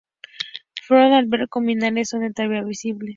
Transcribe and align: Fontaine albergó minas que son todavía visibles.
Fontaine 0.85 1.15
albergó 1.17 1.59
minas 1.61 1.93
que 1.93 2.05
son 2.05 2.33
todavía 2.33 2.63
visibles. 2.63 3.09